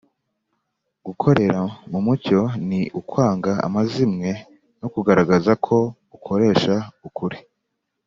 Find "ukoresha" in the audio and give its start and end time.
6.15-6.75